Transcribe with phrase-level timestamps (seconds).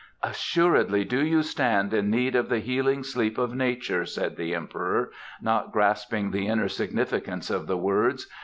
[0.23, 5.11] '""Assuredly do you stand in need of the healing sleep of nature," said the Emperor,
[5.39, 8.27] not grasping the inner significance of the words.